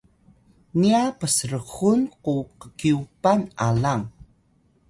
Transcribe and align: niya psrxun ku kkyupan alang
niya 0.79 1.03
psrxun 1.19 1.99
ku 2.23 2.33
kkyupan 2.59 3.41
alang 3.67 4.03